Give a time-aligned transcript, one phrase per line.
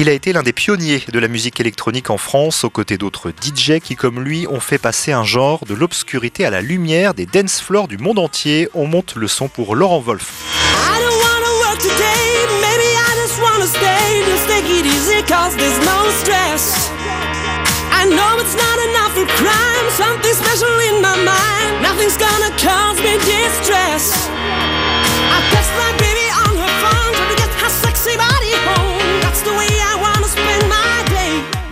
[0.00, 3.30] Il a été l'un des pionniers de la musique électronique en France, aux côtés d'autres
[3.32, 7.26] DJ qui, comme lui, ont fait passer un genre de l'obscurité à la lumière des
[7.26, 8.68] dance floors du monde entier.
[8.74, 10.44] On monte le son pour Laurent Wolf.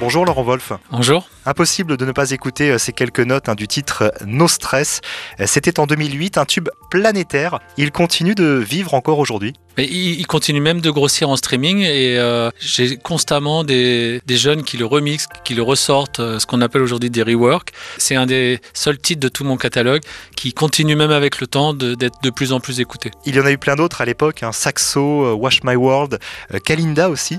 [0.06, 0.72] Bonjour Laurent Wolf.
[0.92, 1.28] Bonjour.
[1.46, 5.00] Impossible de ne pas écouter euh, ces quelques notes hein, du titre euh, No Stress.
[5.40, 6.68] Euh, c'était en 2008, un tube
[7.00, 7.60] planétaire.
[7.76, 9.54] Il continue de vivre encore aujourd'hui.
[9.78, 12.18] il, continue même de grossir en streaming et
[12.58, 17.22] j'ai constamment des, jeunes qui le remixent, qui le ressortent, ce qu'on appelle aujourd'hui des
[17.22, 17.72] reworks.
[17.98, 20.02] C'est un des seuls titres de tout mon catalogue
[20.34, 23.10] qui continue même avec le temps d'être de, plus en plus écouté.
[23.26, 24.52] Il y en a eu plein d'autres à l'époque, hein.
[24.52, 26.18] Saxo, Wash My World,
[26.64, 27.38] Kalinda aussi.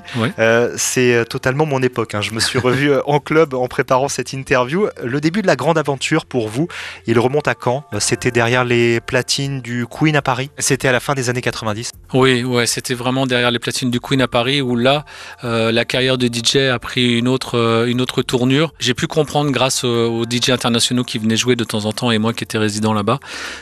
[0.77, 2.15] C'est totalement mon époque.
[2.15, 2.21] Hein.
[2.21, 4.87] Je me suis revu euh, en club en préparant cette interview.
[5.03, 6.67] Le début de la grande aventure pour vous,
[7.05, 7.83] il remonte à quand?
[7.99, 11.91] C'était derrière les platines du Queen à Paris C'était à la fin des années 90
[12.13, 15.05] Oui, ouais, c'était vraiment derrière les platines du Queen à Paris où là,
[15.43, 18.73] euh, la carrière de DJ a pris une autre, euh, une autre tournure.
[18.79, 22.17] J'ai pu comprendre grâce aux, DJ internationaux qui venaient jouer de temps en temps et
[22.17, 23.19] moi qui étais résident là-bas,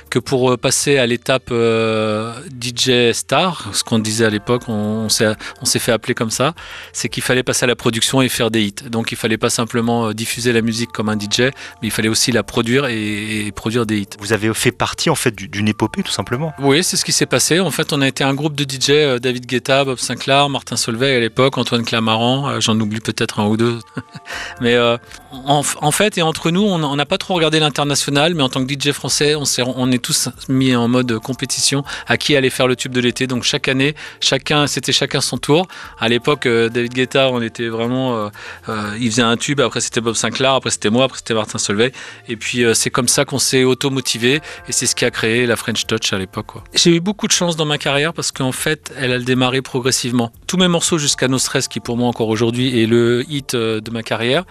[0.10, 1.54] que pour passer à l'étape
[2.62, 5.08] DJ star, ce qu'on disait à l'époque, on,
[5.62, 6.54] on s'est fait appeler comme ça,
[6.94, 8.90] c'est qu'il fallait passer à la production et faire des hits.
[8.90, 11.52] Donc il fallait pas simplement euh, diffuser la musique comme un DJ, mais
[11.84, 14.08] il fallait aussi la produire et, produire des hits.
[14.20, 16.54] Vous avez fait partie en fait d'une épopée tout simplement.
[16.60, 17.60] Oui, c'est ce qui s'est passé.
[17.60, 20.76] En fait, on a été un groupe de DJ, euh, David Guetta, Bob Sinclair, Martin
[20.76, 23.80] Solveig à l'époque, Antoine Clamaran, euh, j'en oublie peut-être un ou deux.
[24.62, 24.78] mais
[25.32, 28.72] en, fait, et entre nous, on n'a pas trop regardé l'international, mais en tant que
[28.72, 32.68] DJ français, on, est, on est tous mis en mode compétition à qui allait faire
[32.68, 33.28] le tube de l'été.
[33.28, 35.68] Donc chaque année, chacun, c'était chacun son tour.
[36.00, 38.30] À l'époque, David Guetta, on était vraiment
[38.70, 41.58] euh, il faisait un tube, après c'était Bob Sinclair, après c'était moi, après c'était Martin
[41.58, 41.92] Solveig.
[42.28, 45.46] Et puis euh, c'est comme ça qu'on s'est auto-motivé et c'est ce qui a créé
[45.46, 46.48] la French Touch à l'époque.
[46.74, 50.32] J'ai eu beaucoup de chance dans ma carrière parce qu'en fait, elle a démarré progressivement.
[50.48, 53.82] Tous mes morceaux jusqu'à No Stress, qui pour moi encore aujourd'hui est le hit euh,
[53.82, 54.45] de ma carrière,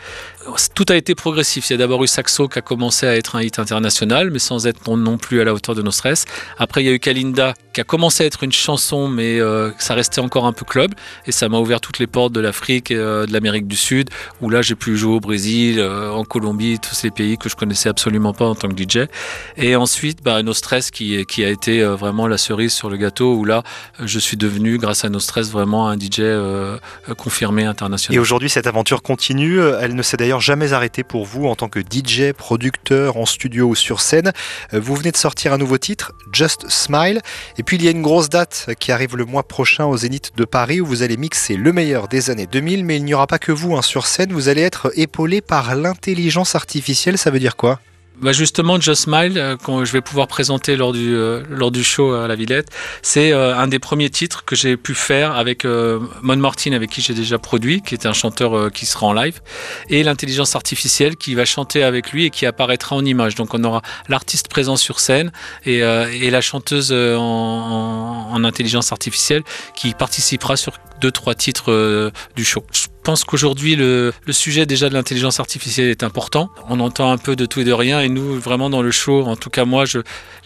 [0.75, 1.71] tout a été progressif.
[1.71, 4.39] Il y a d'abord eu Saxo qui a commencé à être un hit international, mais
[4.39, 6.25] sans être non plus à la hauteur de No Stress.
[6.59, 9.39] Après, il y a eu Kalinda qui a commencé à être une chanson, mais
[9.79, 10.95] ça restait encore un peu club.
[11.27, 14.11] Et ça m'a ouvert toutes les portes de l'Afrique et de l'Amérique du Sud
[14.41, 17.57] où là j'ai pu jouer au Brésil, euh, en Colombie, tous ces pays que je
[17.57, 19.09] connaissais absolument pas en tant que DJ.
[19.57, 23.45] Et ensuite, bah, Stress qui, a été euh, vraiment la cerise sur le gâteau, où
[23.45, 23.63] là
[24.03, 26.79] je suis devenu, grâce à No Stress, vraiment un DJ euh,
[27.17, 28.17] confirmé international.
[28.17, 29.61] Et aujourd'hui, cette aventure continue.
[29.85, 33.67] Elle ne s'est d'ailleurs jamais arrêtée pour vous en tant que DJ, producteur, en studio
[33.69, 34.33] ou sur scène.
[34.73, 37.21] Vous venez de sortir un nouveau titre, Just Smile.
[37.59, 40.33] Et puis il y a une grosse date qui arrive le mois prochain au Zénith
[40.37, 42.83] de Paris où vous allez mixer le meilleur des années 2000.
[42.83, 45.75] Mais il n'y aura pas que vous hein, sur scène vous allez être épaulé par
[45.75, 47.19] l'intelligence artificielle.
[47.19, 47.79] Ça veut dire quoi?
[48.21, 51.83] Bah justement, Just Smile, euh, que je vais pouvoir présenter lors du, euh, lors du
[51.83, 52.69] show à la Villette,
[53.03, 57.01] c'est euh, un des premiers titres que j'ai pu faire avec Mon Martin, avec qui
[57.01, 59.41] j'ai déjà produit, qui est un chanteur qui sera en live,
[59.89, 63.35] et l'intelligence artificielle qui va chanter avec lui et qui apparaîtra en image.
[63.35, 65.33] Donc on aura l'artiste présent sur scène
[65.65, 69.43] et, la chanteuse en, en, intelligence artificielle
[69.75, 72.65] qui participera sur deux, trois titres du show.
[72.73, 76.49] Je pense qu'aujourd'hui, le, sujet déjà de l'intelligence artificielle est important.
[76.71, 78.01] On entend un peu de tout et de rien.
[78.01, 79.85] Et nous, vraiment dans le show, en tout cas moi,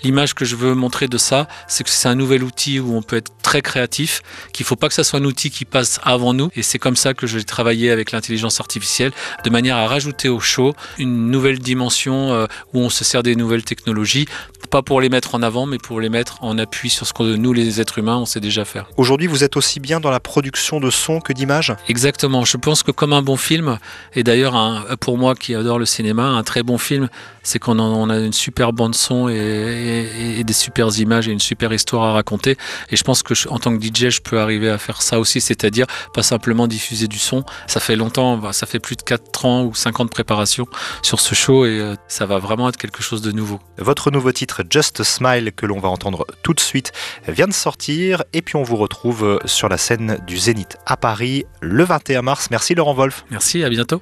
[0.02, 3.02] l'image que je veux montrer de ça, c'est que c'est un nouvel outil où on
[3.02, 6.00] peut être très créatif, qu'il ne faut pas que ça soit un outil qui passe
[6.02, 6.50] avant nous.
[6.56, 9.12] Et c'est comme ça que je vais travailler avec l'intelligence artificielle,
[9.44, 13.36] de manière à rajouter au show une nouvelle dimension euh, où on se sert des
[13.36, 14.26] nouvelles technologies,
[14.68, 17.36] pas pour les mettre en avant, mais pour les mettre en appui sur ce que
[17.36, 18.90] nous, les êtres humains, on sait déjà faire.
[18.96, 20.47] Aujourd'hui, vous êtes aussi bien dans la production
[20.80, 23.78] de son que d'images Exactement je pense que comme un bon film,
[24.14, 27.08] et d'ailleurs pour moi qui adore le cinéma, un très bon film,
[27.42, 32.04] c'est qu'on a une super bande son et, des super images et une super histoire
[32.04, 32.56] à raconter.
[32.90, 35.40] Et je pense que en tant que DJ, je peux arriver à faire ça aussi,
[35.40, 37.44] c'est-à-dire pas simplement diffuser du son.
[37.66, 40.66] Ça fait longtemps, bah, ça fait plus de 4 ans ou 5 ans de préparation
[41.02, 43.60] sur ce show et euh, ça va vraiment être quelque chose de nouveau.
[43.78, 46.92] Votre nouveau titre, Just a Smile, que l'on va entendre tout de suite,
[47.26, 51.44] vient de sortir et puis on vous retrouve sur la scène du Zénith à Paris
[51.60, 52.48] le 21 mars.
[52.50, 53.24] Merci Laurent Wolf.
[53.30, 54.00] Merci, à bientôt.